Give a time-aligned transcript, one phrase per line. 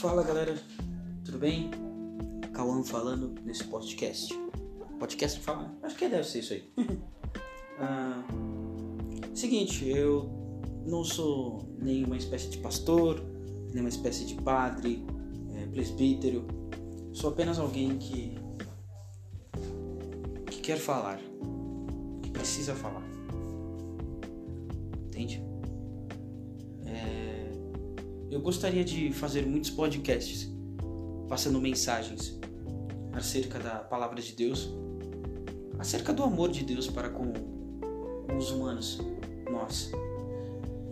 [0.00, 0.54] Fala galera,
[1.26, 1.70] tudo bem?
[2.54, 4.32] Cauã falando nesse podcast.
[4.98, 5.76] Podcast fala?
[5.82, 6.72] Acho que deve ser isso aí.
[7.78, 8.24] ah,
[9.34, 10.26] seguinte, eu
[10.86, 13.22] não sou nenhuma espécie de pastor,
[13.74, 15.04] nenhuma espécie de padre,
[15.54, 16.46] é, presbítero.
[17.12, 18.38] Sou apenas alguém que
[20.50, 21.20] que quer falar,
[22.22, 23.09] que precisa falar.
[28.30, 30.48] Eu gostaria de fazer muitos podcasts
[31.28, 32.38] passando mensagens
[33.12, 34.72] acerca da palavra de Deus,
[35.78, 37.32] acerca do amor de Deus para com
[38.38, 39.00] os humanos,
[39.50, 39.90] nós.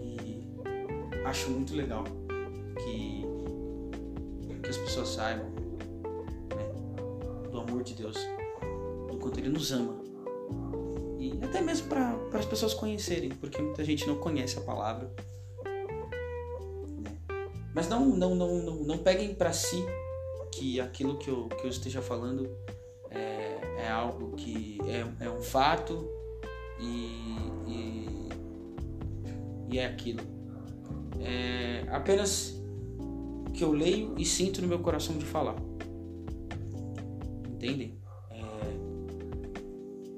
[0.02, 0.42] E
[1.24, 2.04] acho muito legal
[2.84, 3.24] que,
[4.60, 8.16] que as pessoas saibam né, do amor de Deus,
[9.10, 9.96] do quanto Ele nos ama.
[11.18, 15.12] E até mesmo para as pessoas conhecerem, porque muita gente não conhece a palavra.
[17.78, 19.86] Mas não, não, não, não, não peguem para si
[20.50, 22.50] que aquilo que eu, que eu esteja falando
[23.08, 26.10] é, é algo que é, é um fato
[26.80, 27.36] e,
[27.68, 28.28] e,
[29.70, 30.24] e é aquilo.
[31.20, 32.60] É apenas
[33.54, 35.54] que eu leio e sinto no meu coração de falar.
[37.48, 37.96] Entendem?
[38.28, 38.42] É,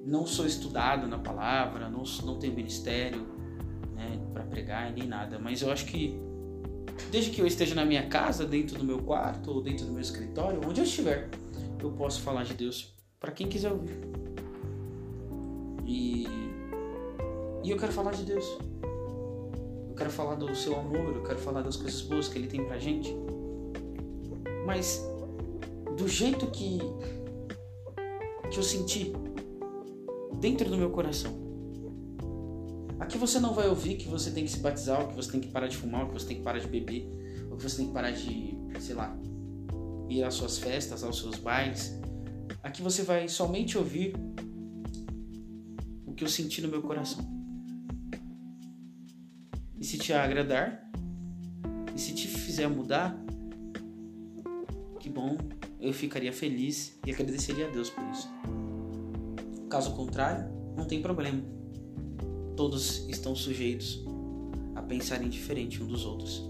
[0.06, 3.20] não sou estudado na palavra, não, não tenho ministério
[3.92, 6.29] né, para pregar nem nada, mas eu acho que
[7.10, 10.00] desde que eu esteja na minha casa, dentro do meu quarto ou dentro do meu
[10.00, 11.28] escritório, onde eu estiver,
[11.82, 13.98] eu posso falar de Deus para quem quiser ouvir.
[15.86, 16.26] E,
[17.64, 18.44] e eu quero falar de Deus.
[19.88, 22.64] Eu quero falar do seu amor, eu quero falar das coisas boas que Ele tem
[22.64, 23.14] pra gente.
[24.64, 25.04] Mas
[25.96, 26.78] do jeito que,
[28.50, 29.12] que eu senti
[30.40, 31.49] dentro do meu coração.
[33.00, 35.40] Aqui você não vai ouvir que você tem que se batizar, ou que você tem
[35.40, 37.08] que parar de fumar, ou que você tem que parar de beber,
[37.50, 39.18] ou que você tem que parar de, sei lá,
[40.08, 41.98] ir às suas festas, aos seus bailes.
[42.62, 44.14] Aqui você vai somente ouvir
[46.04, 47.24] o que eu senti no meu coração.
[49.78, 50.86] E se te agradar,
[51.96, 53.18] e se te fizer mudar,
[54.98, 55.38] que bom,
[55.80, 58.28] eu ficaria feliz e agradeceria a Deus por isso.
[59.70, 61.59] Caso contrário, não tem problema.
[62.60, 64.04] Todos estão sujeitos
[64.74, 66.44] a pensarem diferente um dos outros.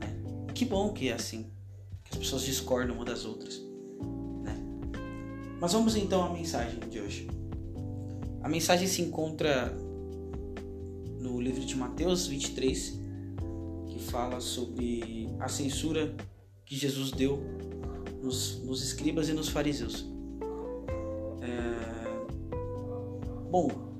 [0.00, 0.08] Né?
[0.54, 1.44] Que bom que é assim,
[2.04, 3.60] que as pessoas discordam uma das outras.
[4.42, 4.56] Né?
[5.60, 7.28] Mas vamos então à mensagem de hoje.
[8.42, 9.76] A mensagem se encontra
[11.20, 12.98] no livro de Mateus 23,
[13.88, 16.16] que fala sobre a censura
[16.64, 17.42] que Jesus deu
[18.22, 20.06] nos, nos escribas e nos fariseus.
[21.42, 21.74] É...
[23.50, 23.92] Bom,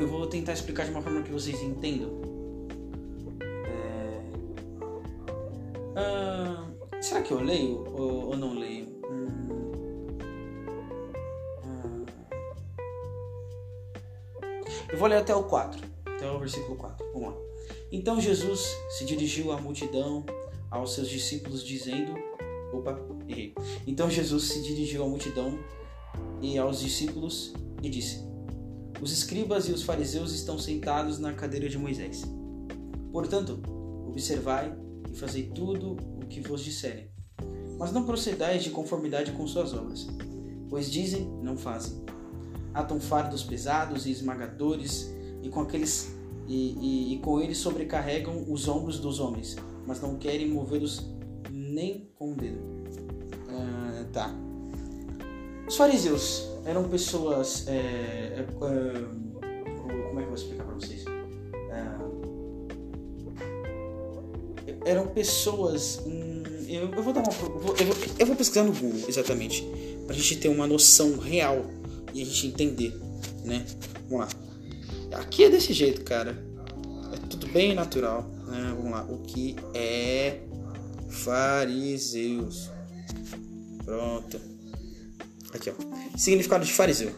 [0.00, 2.22] eu vou tentar explicar de uma forma que vocês entendam.
[3.66, 4.22] É...
[5.94, 6.66] Ah,
[7.02, 8.86] será que eu leio ou, ou não leio?
[9.10, 9.60] Hum...
[14.90, 17.06] Eu vou ler até o 4, até o versículo 4.
[17.12, 17.36] Vamos lá.
[17.92, 20.24] Então Jesus se dirigiu à multidão,
[20.70, 22.14] aos seus discípulos, dizendo:
[22.72, 23.54] Opa, errei.
[23.86, 25.58] Então Jesus se dirigiu à multidão
[26.40, 27.52] e aos discípulos
[27.82, 28.29] e disse:
[29.00, 32.22] Os escribas e os fariseus estão sentados na cadeira de Moisés.
[33.10, 33.62] Portanto,
[34.06, 34.76] observai
[35.10, 37.10] e fazei tudo o que vos disserem.
[37.78, 40.06] Mas não procedais de conformidade com suas obras,
[40.68, 42.04] pois dizem, não fazem.
[42.74, 45.10] Atam fardos pesados e esmagadores,
[45.42, 46.14] e com aqueles
[46.46, 49.56] e, e, e com eles sobrecarregam os ombros dos homens,
[49.86, 51.08] mas não querem movê-los
[51.50, 52.60] nem com o dedo.
[53.48, 54.34] Ah, tá.
[55.66, 57.66] Os fariseus eram pessoas.
[57.68, 61.04] É, é, como é que eu vou explicar para vocês?
[64.66, 66.00] É, eram pessoas.
[66.06, 67.32] Hum, eu, eu, vou dar uma.
[67.32, 67.74] Eu vou,
[68.18, 69.66] eu vou pesquisar no Google exatamente.
[70.06, 71.64] Pra gente ter uma noção real
[72.12, 72.98] e a gente entender,
[73.44, 73.64] né?
[74.08, 74.28] Vamos lá.
[75.18, 76.42] Aqui é desse jeito, cara.
[77.12, 78.22] É tudo bem natural.
[78.46, 78.74] Né?
[78.76, 79.04] Vamos lá.
[79.04, 80.40] O que é
[81.08, 82.70] fariseus?
[83.84, 84.40] Pronto.
[85.52, 86.18] Aqui, ó.
[86.18, 87.12] Significado de fariseu.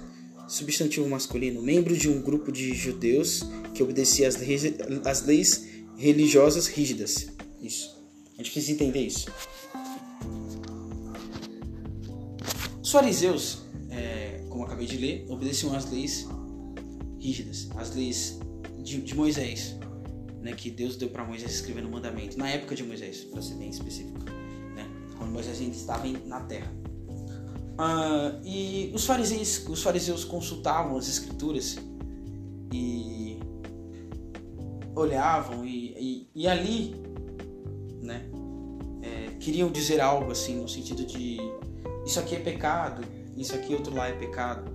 [0.48, 1.62] Substantivo masculino.
[1.62, 3.42] Membro de um grupo de judeus
[3.74, 4.62] que obedecia às leis,
[5.04, 7.28] às leis religiosas rígidas.
[7.60, 7.96] Isso.
[8.34, 9.30] A gente precisa entender isso.
[12.82, 16.26] Os fariseus, é, como acabei de ler, obedeciam às leis
[17.18, 18.38] rígidas, as leis
[18.82, 19.76] de, de Moisés,
[20.42, 23.54] né, que Deus deu para Moisés escrever no mandamento, na época de Moisés, para ser
[23.54, 24.18] bem específico,
[24.74, 26.81] né, quando Moisés ainda estava na terra.
[27.78, 31.78] Ah, e os fariseus, os fariseus consultavam as escrituras
[32.72, 33.38] e
[34.94, 36.94] olhavam e, e, e ali,
[38.02, 38.26] né,
[39.02, 41.38] é, queriam dizer algo assim, no sentido de
[42.04, 43.02] isso aqui é pecado,
[43.36, 44.70] isso aqui outro lá é pecado.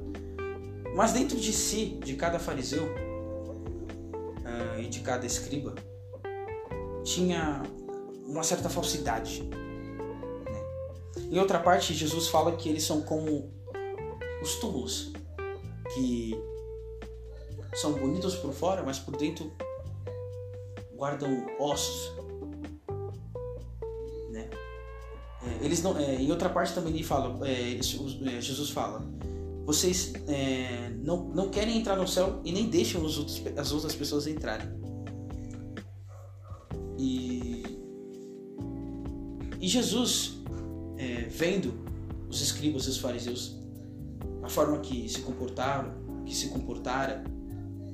[0.95, 5.75] Mas dentro de si, de cada fariseu uh, e de cada escriba,
[7.03, 7.61] tinha
[8.25, 9.47] uma certa falsidade.
[11.29, 13.51] Em outra parte, Jesus fala que eles são como
[14.41, 15.11] os túmulos,
[15.93, 16.31] que
[17.75, 19.51] são bonitos por fora, mas por dentro
[20.95, 22.13] guardam ossos.
[24.31, 24.49] Né?
[25.43, 29.05] É, eles não, é, em outra parte também ele fala, é, é Jesus fala,
[29.65, 34.25] vocês é, não, não querem entrar no céu e nem deixam outros, as outras pessoas
[34.25, 34.67] entrarem.
[36.97, 37.63] E,
[39.59, 40.36] e Jesus,
[40.97, 41.73] é, vendo
[42.29, 43.55] os escribas e os fariseus,
[44.43, 45.93] a forma que se comportaram,
[46.25, 47.23] que se comportaram,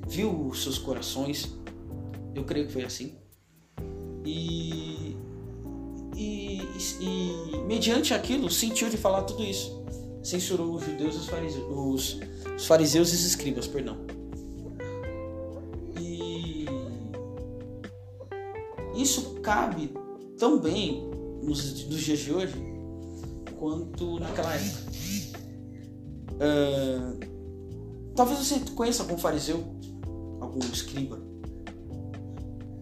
[0.08, 1.56] viu os seus corações,
[2.34, 3.14] eu creio que foi assim.
[4.24, 5.16] E,
[6.16, 6.60] e,
[7.00, 9.84] e, mediante aquilo sentiu de falar tudo isso.
[10.22, 12.20] Censurou os judeus os fariseus, os,
[12.56, 13.98] os fariseus e os escribas, perdão.
[16.00, 16.66] E
[18.94, 19.92] isso cabe
[20.38, 21.10] tão bem
[21.42, 22.73] nos, nos dias de hoje
[23.64, 24.92] quanto naquela época.
[26.34, 29.64] Uh, talvez você conheça algum fariseu,
[30.38, 31.18] algum escriba,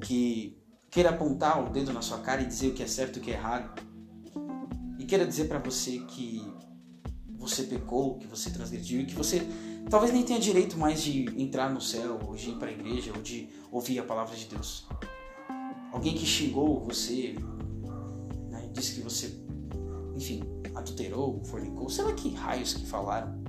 [0.01, 3.21] que queira apontar o dedo na sua cara e dizer o que é certo e
[3.21, 3.81] o que é errado,
[4.99, 6.43] e queira dizer para você que
[7.39, 9.41] você pecou, que você transgrediu e que você
[9.89, 13.13] talvez nem tenha direito mais de entrar no céu, ou de ir para a igreja,
[13.15, 14.89] ou de ouvir a palavra de Deus.
[15.93, 17.37] Alguém que xingou você,
[18.49, 19.41] né, disse que você,
[20.17, 23.43] enfim, adulterou, fornicou, sei lá que raios que falaram.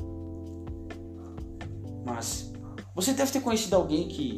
[2.05, 2.51] Mas
[2.95, 4.35] você deve ter conhecido alguém que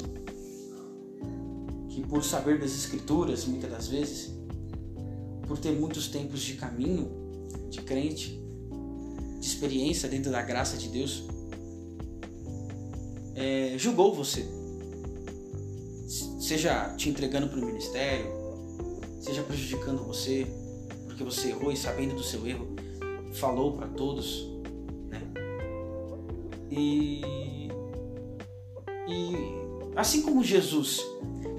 [1.95, 4.35] que por saber das escrituras, muitas das vezes,
[5.47, 7.09] por ter muitos tempos de caminho,
[7.69, 8.37] de crente,
[9.39, 11.23] de experiência dentro da graça de Deus,
[13.33, 14.45] é, julgou você.
[16.37, 18.29] Seja te entregando para o ministério,
[19.21, 20.45] seja prejudicando você,
[21.05, 22.74] porque você errou e sabendo do seu erro,
[23.35, 24.47] falou para todos,
[25.07, 25.21] né?
[26.71, 27.21] E,
[29.07, 29.35] e
[29.95, 31.01] assim como Jesus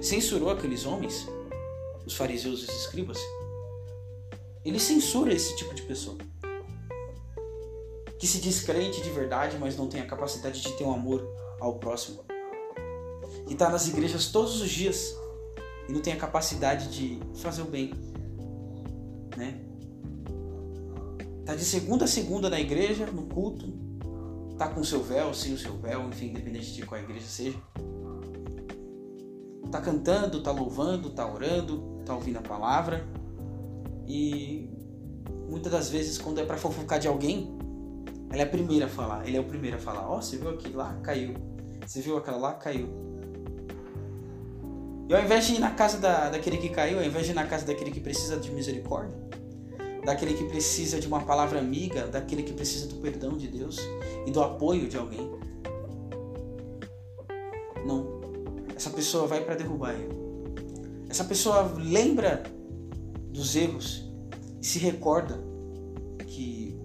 [0.01, 1.27] censurou aqueles homens,
[2.05, 3.19] os fariseus e os escribas,
[4.63, 6.17] ele censura esse tipo de pessoa.
[8.19, 11.25] Que se diz crente de verdade, mas não tem a capacidade de ter um amor
[11.59, 12.25] ao próximo.
[13.45, 15.15] Que está nas igrejas todos os dias
[15.87, 17.93] e não tem a capacidade de fazer o bem.
[21.57, 23.73] De segunda a segunda na igreja, no culto,
[24.57, 27.57] tá com o seu véu, sem o seu véu, enfim, independente de qual igreja seja
[29.67, 33.05] tá cantando, tá louvando, tá orando, tá ouvindo a palavra.
[34.07, 34.69] E
[35.49, 37.57] muitas das vezes quando é para fofocar de alguém,
[38.31, 40.09] ela é a primeira a falar, ele é o primeiro a falar.
[40.09, 40.93] Ó, oh, você viu aquilo lá?
[41.03, 41.35] Caiu.
[41.85, 42.53] Você viu aquela lá?
[42.53, 42.89] Caiu.
[45.09, 47.35] E ao invés de ir na casa da, daquele que caiu, ao invés de ir
[47.35, 49.17] na casa daquele que precisa de misericórdia,
[50.07, 53.77] daquele que precisa de uma palavra amiga, daquele que precisa do perdão de Deus
[54.25, 55.29] e do apoio de alguém.
[57.85, 58.15] Não
[58.73, 60.15] essa pessoa vai para derrubar ele.
[61.09, 62.43] Essa pessoa lembra
[63.31, 64.09] dos erros
[64.61, 65.43] e se recorda
[66.25, 66.79] que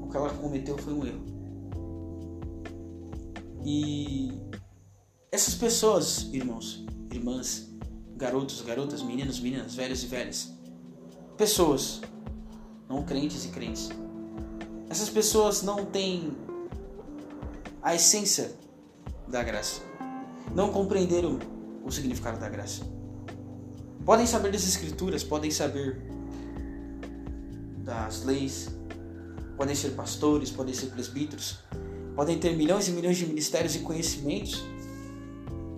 [0.00, 1.24] o que ela cometeu foi um erro.
[3.64, 4.40] E
[5.32, 7.68] essas pessoas, irmãos, irmãs,
[8.16, 10.52] garotos, garotas, meninos, meninas, velhos e velhas,
[11.36, 12.02] pessoas,
[12.88, 13.90] não crentes e crentes,
[14.88, 16.32] essas pessoas não têm
[17.82, 18.52] a essência
[19.28, 19.88] da graça
[20.54, 21.38] não compreenderam
[21.84, 22.82] o significado da graça.
[24.04, 26.02] Podem saber das escrituras, podem saber
[27.84, 28.68] das leis,
[29.56, 31.58] podem ser pastores, podem ser presbíteros,
[32.14, 34.64] podem ter milhões e milhões de ministérios e conhecimentos,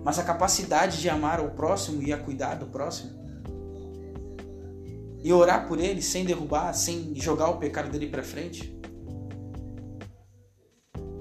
[0.03, 3.20] mas a capacidade de amar o próximo e a cuidar do próximo
[5.23, 8.75] e orar por ele sem derrubar, sem jogar o pecado dele para frente,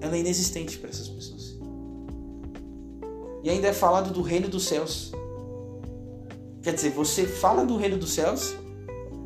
[0.00, 1.58] ela é inexistente para essas pessoas.
[3.42, 5.12] E ainda é falado do reino dos céus.
[6.62, 8.54] Quer dizer, você fala do reino dos céus,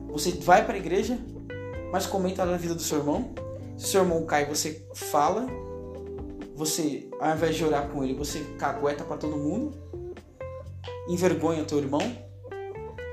[0.09, 1.19] você vai para a igreja,
[1.90, 3.33] mas comenta da vida do seu irmão.
[3.76, 5.47] Se seu irmão cai, você fala.
[6.54, 9.73] Você, ao invés de orar com ele, você cagueta para todo mundo.
[11.09, 12.00] Envergonha teu irmão.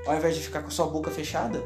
[0.06, 1.62] Ao invés de ficar com sua boca fechada,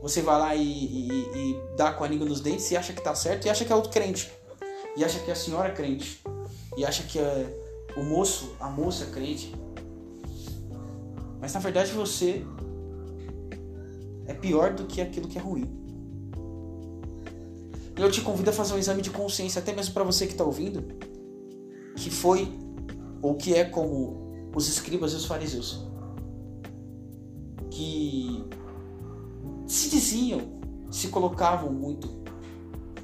[0.00, 3.00] você vai lá e, e, e dá com a língua nos dentes e acha que
[3.00, 4.30] tá certo e acha que é outro crente.
[4.96, 6.22] E acha que é a senhora é crente.
[6.76, 7.46] E acha que é
[7.96, 9.54] o moço, a moça crente.
[11.40, 12.44] Mas na verdade você
[14.26, 15.84] é pior do que aquilo que é ruim.
[17.96, 20.44] Eu te convido a fazer um exame de consciência, até mesmo para você que está
[20.44, 20.82] ouvindo,
[21.96, 22.52] que foi
[23.22, 25.86] ou que é como os escribas e os fariseus,
[27.74, 28.44] que
[29.66, 30.40] se diziam,
[30.90, 32.08] se colocavam muito,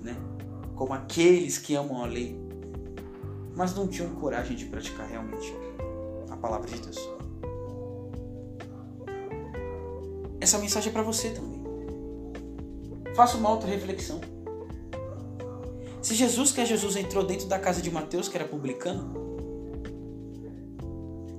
[0.01, 0.17] né,
[0.77, 2.39] como aqueles que amam a lei,
[3.57, 5.53] mas não tinham coragem de praticar realmente
[6.31, 6.99] a palavra de Deus.
[10.41, 11.61] Essa mensagem é para você também.
[13.15, 14.21] Faça uma auto-reflexão.
[16.01, 19.13] Se Jesus, que é Jesus, entrou dentro da casa de Mateus, que era publicano,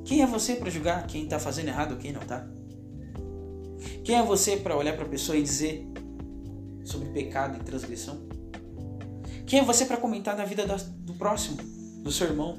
[0.03, 2.45] quem é você para julgar quem está fazendo errado ou quem não está?
[4.03, 5.87] Quem é você para olhar para a pessoa e dizer
[6.83, 8.27] sobre pecado e transgressão?
[9.45, 11.57] Quem é você para comentar da vida do próximo,
[12.01, 12.57] do seu irmão,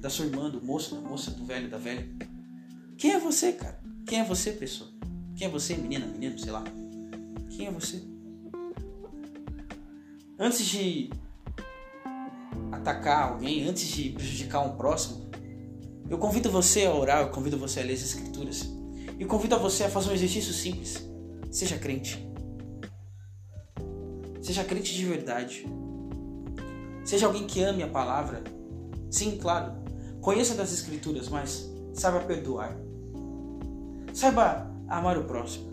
[0.00, 2.08] da sua irmã, do moço, da moça, do velho, da velha?
[2.96, 3.78] Quem é você, cara?
[4.06, 4.90] Quem é você, pessoa?
[5.36, 6.64] Quem é você, menina, menino, sei lá?
[7.50, 8.02] Quem é você?
[10.38, 11.10] Antes de
[12.72, 15.28] atacar alguém, antes de prejudicar um próximo,
[16.08, 18.77] eu convido você a orar, eu convido você a ler as Escrituras.
[19.18, 21.06] E convido você a fazer um exercício simples.
[21.50, 22.26] Seja crente.
[24.40, 25.66] Seja crente de verdade.
[27.04, 28.42] Seja alguém que ame a palavra.
[29.10, 29.72] Sim, claro.
[30.20, 32.76] Conheça das Escrituras, mas saiba perdoar.
[34.12, 35.68] Saiba amar o próximo.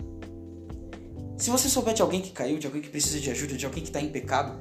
[1.38, 3.84] Se você souber de alguém que caiu, de alguém que precisa de ajuda, de alguém
[3.84, 4.58] que está em pecado,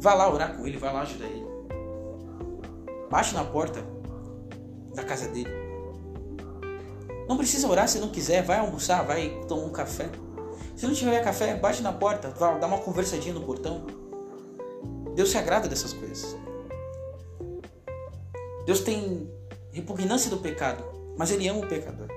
[0.00, 1.46] vá lá orar com ele, vá lá ajudar ele.
[3.10, 3.80] Bate na porta
[4.94, 5.65] da casa dele.
[7.28, 10.08] Não precisa orar se não quiser, vai almoçar, vai tomar um café.
[10.76, 13.86] Se não tiver café, bate na porta, dá uma conversadinha no portão.
[15.14, 16.36] Deus se agrada dessas coisas.
[18.64, 19.30] Deus tem
[19.72, 20.84] repugnância do pecado,
[21.16, 22.08] mas Ele ama o pecador.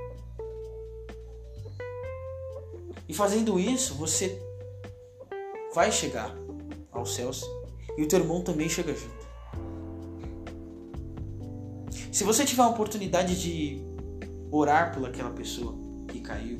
[3.07, 4.39] E fazendo isso, você
[5.73, 6.35] vai chegar
[6.91, 7.43] aos céus
[7.97, 9.27] e o teu irmão também chega junto.
[12.11, 13.88] Se você tiver a oportunidade de
[14.51, 15.75] orar por aquela pessoa
[16.07, 16.57] que caiu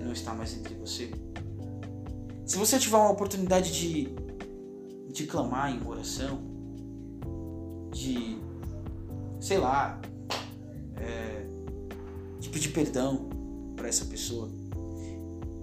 [0.00, 1.10] e não está mais entre você,
[2.48, 4.08] se você tiver uma oportunidade de,
[5.12, 6.40] de clamar em oração,
[7.92, 8.38] de,
[9.38, 10.00] sei lá,
[10.96, 11.44] é,
[12.40, 13.28] de pedir perdão
[13.76, 14.48] para essa pessoa,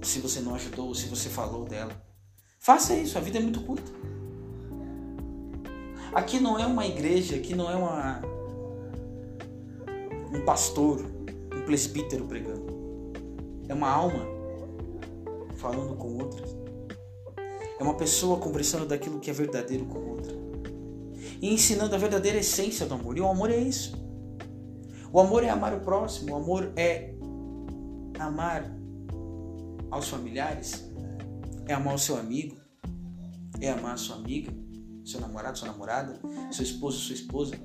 [0.03, 1.91] se você não ajudou, se você falou dela,
[2.59, 3.91] faça isso, a vida é muito curta.
[6.13, 8.21] Aqui não é uma igreja, aqui não é uma,
[10.31, 11.03] um pastor,
[11.65, 13.13] presbítero pregando.
[13.67, 14.25] É uma alma
[15.57, 16.55] falando com outras.
[17.79, 20.33] É uma pessoa conversando daquilo que é verdadeiro com outra.
[21.41, 23.17] E ensinando a verdadeira essência do amor.
[23.17, 24.01] E o amor é isso.
[25.11, 26.33] O amor é amar o próximo.
[26.33, 27.13] O amor é
[28.17, 28.73] amar
[29.91, 30.89] aos familiares.
[31.67, 32.55] É amar o seu amigo.
[33.59, 34.53] É amar a sua amiga,
[35.03, 36.19] seu namorado, sua namorada,
[36.51, 37.55] seu esposo, sua esposa.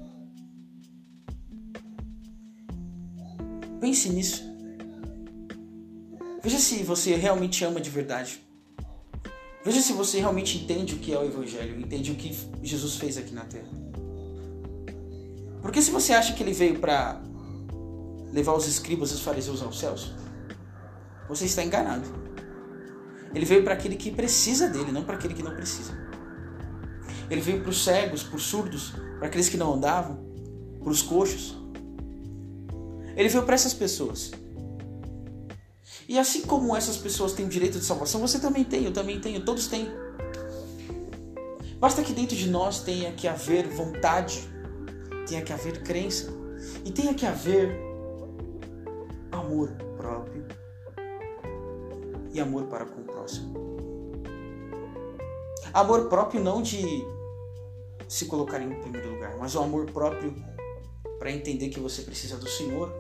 [3.81, 4.43] Pense nisso.
[6.43, 8.41] Veja se você realmente ama de verdade.
[9.65, 13.19] Veja se você realmente entende o que é o Evangelho, entende o que Jesus fez
[13.19, 13.69] aqui na Terra.
[15.61, 17.21] Porque se você acha que ele veio para
[18.33, 20.15] levar os escribas e os fariseus aos céus,
[21.29, 22.09] você está enganado.
[23.35, 25.93] Ele veio para aquele que precisa dele, não para aquele que não precisa.
[27.31, 30.19] Ele veio para os cegos, para os surdos, para aqueles que não andavam,
[30.81, 31.60] para os coxos.
[33.17, 34.31] Ele veio para essas pessoas.
[36.09, 39.45] E assim como essas pessoas têm direito de salvação, você também tem, eu também tenho,
[39.45, 39.89] todos têm.
[41.79, 44.49] Basta que dentro de nós tenha que haver vontade,
[45.27, 46.31] tenha que haver crença
[46.85, 47.79] e tenha que haver
[49.31, 50.45] amor próprio
[52.33, 53.55] e amor para com o próximo.
[55.73, 56.85] Amor próprio não de
[58.09, 60.35] se colocar em primeiro lugar, mas o amor próprio
[61.21, 62.91] para entender que você precisa do Senhor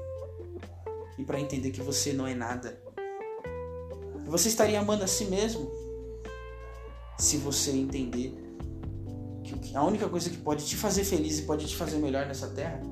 [1.19, 2.79] e para entender que você não é nada.
[4.27, 5.71] Você estaria amando a si mesmo
[7.19, 8.37] se você entender
[9.43, 12.49] que a única coisa que pode te fazer feliz e pode te fazer melhor nessa
[12.49, 12.83] terra,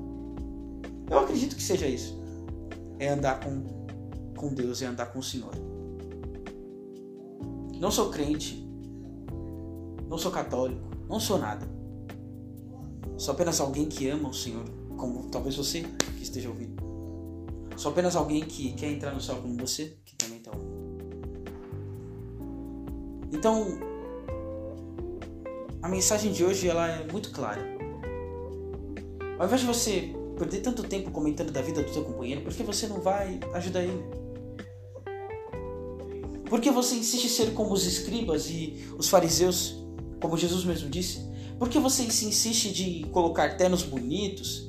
[1.07, 2.19] eu acredito que seja isso.
[2.97, 3.85] É andar com,
[4.35, 5.53] com Deus, é andar com o Senhor.
[7.79, 8.67] Não sou crente,
[10.07, 11.67] não sou católico, não sou nada.
[13.15, 15.83] Sou apenas alguém que ama o Senhor como talvez você
[16.17, 16.83] que esteja ouvindo.
[17.77, 20.79] Sou apenas alguém que quer entrar no céu como você, que também está ouvindo.
[23.31, 23.79] Então,
[25.81, 27.65] a mensagem de hoje ela é muito clara.
[29.39, 32.63] Ao invés de você perder tanto tempo comentando da vida do seu companheiro, por que
[32.63, 34.03] você não vai ajudar ele?
[36.49, 39.81] Por que você insiste em ser como os escribas e os fariseus,
[40.19, 41.29] como Jesus mesmo disse?
[41.57, 44.68] Por que você se insiste de colocar ternos bonitos,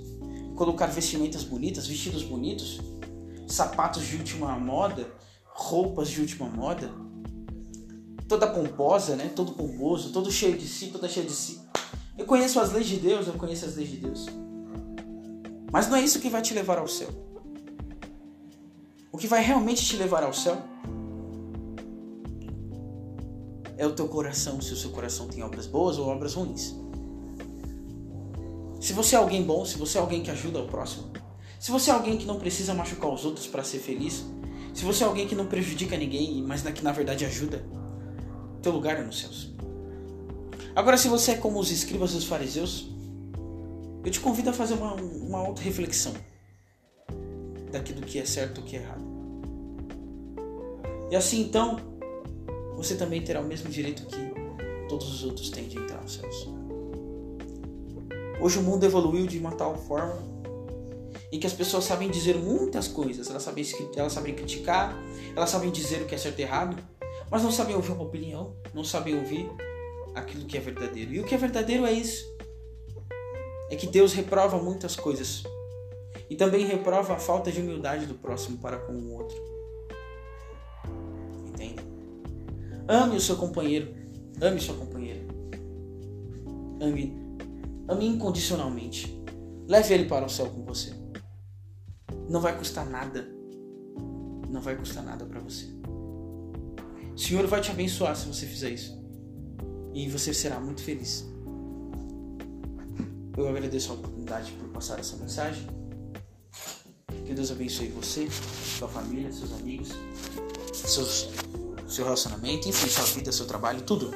[0.61, 2.83] colocar vestimentas bonitas, vestidos bonitos,
[3.49, 5.11] sapatos de última moda,
[5.55, 6.93] roupas de última moda?
[8.29, 9.33] Toda pomposa, né?
[9.35, 11.63] Todo pomposo, todo cheio de si, toda cheia de si.
[12.19, 14.27] Eu conheço as leis de Deus, eu conheço as leis de Deus.
[15.73, 17.09] Mas não é isso que vai te levar ao céu.
[19.11, 20.63] O que vai realmente te levar ao céu
[23.79, 26.75] é o teu coração, se o seu coração tem obras boas ou obras ruins.
[28.81, 31.13] Se você é alguém bom, se você é alguém que ajuda o próximo,
[31.59, 34.25] se você é alguém que não precisa machucar os outros para ser feliz,
[34.73, 37.63] se você é alguém que não prejudica ninguém, mas que na verdade ajuda,
[38.63, 39.53] teu lugar é nos céus.
[40.75, 42.89] Agora, se você é como os escribas e os fariseus,
[44.03, 46.15] eu te convido a fazer uma, uma auto-reflexão
[47.71, 49.05] daquilo que é certo e o que é errado.
[51.11, 51.77] E assim então,
[52.77, 56.60] você também terá o mesmo direito que todos os outros têm de entrar nos céus.
[58.41, 60.19] Hoje o mundo evoluiu de uma tal forma
[61.31, 64.97] em que as pessoas sabem dizer muitas coisas, elas sabem, elas sabem criticar,
[65.37, 66.77] elas sabem dizer o que é certo e errado,
[67.31, 69.49] mas não sabem ouvir uma opinião, não sabem ouvir
[70.15, 71.13] aquilo que é verdadeiro.
[71.13, 72.25] E o que é verdadeiro é isso:
[73.71, 75.45] é que Deus reprova muitas coisas
[76.29, 79.37] e também reprova a falta de humildade do próximo para com o outro.
[81.47, 81.85] Entende?
[82.89, 83.95] Ame o seu companheiro,
[84.41, 85.21] ame sua companheira.
[86.81, 87.20] Ame,
[87.91, 89.21] ame incondicionalmente.
[89.69, 90.93] Leve ele para o céu com você.
[92.29, 93.29] Não vai custar nada.
[94.49, 95.67] Não vai custar nada para você.
[97.15, 98.99] O Senhor vai te abençoar se você fizer isso.
[99.93, 101.29] E você será muito feliz.
[103.37, 105.67] Eu agradeço a oportunidade por passar essa mensagem.
[107.27, 108.29] Que Deus abençoe você,
[108.79, 109.89] sua família, seus amigos,
[110.73, 111.29] seus,
[111.89, 114.11] seu relacionamento, enfim, sua vida, seu trabalho, tudo.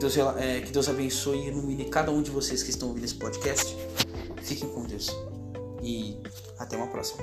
[0.00, 3.14] Deus, é, que Deus abençoe e ilumine cada um de vocês que estão ouvindo esse
[3.14, 3.76] podcast.
[4.42, 5.14] Fiquem com Deus.
[5.82, 6.16] E
[6.58, 7.22] até uma próxima.